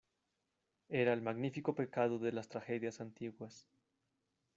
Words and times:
era 0.89 1.13
el 1.13 1.21
magnífico 1.21 1.75
pecado 1.75 2.17
de 2.17 2.31
las 2.31 2.49
tragedias 2.49 3.01
antiguas. 3.01 3.67